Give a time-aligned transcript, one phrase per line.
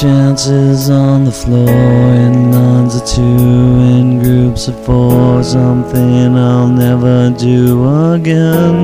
[0.00, 5.42] chances on the floor in lines of two, in groups of four.
[5.42, 8.76] Something I'll never do again.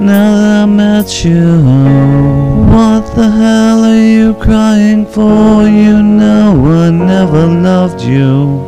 [0.00, 1.62] Now that I met you,
[2.68, 5.66] what the hell are you crying for?
[5.66, 8.58] You know I never loved you.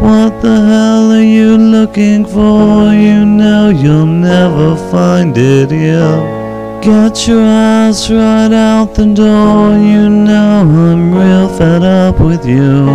[0.00, 2.92] What the hell are you looking for?
[2.92, 6.41] You know you'll never find it here.
[6.82, 9.78] Get your ass right out the door.
[9.78, 12.86] You know I'm real fed up with you.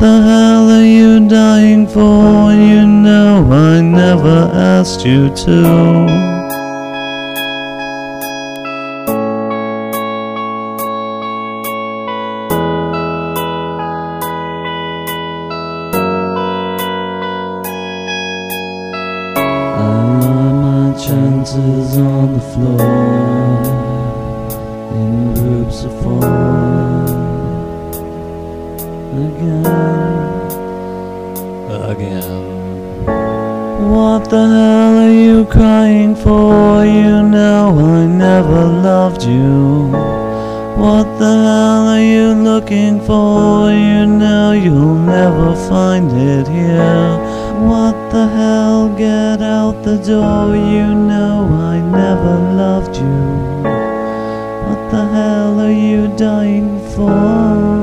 [0.00, 2.52] The hell are you dying for?
[2.52, 6.33] You know I never asked you to.
[21.14, 22.80] My chances on the floor
[25.00, 26.24] in groups of four
[29.26, 29.66] again,
[31.90, 32.44] again.
[33.90, 36.84] What the hell are you crying for?
[36.84, 39.90] You know I never loved you.
[40.76, 43.70] What the hell are you looking for?
[43.70, 47.18] You know you'll never find it here.
[47.70, 48.88] What the hell?
[48.96, 49.40] Get
[49.74, 50.56] out the door.
[50.56, 53.18] You know I never loved you.
[54.66, 57.73] What the hell are you dying for?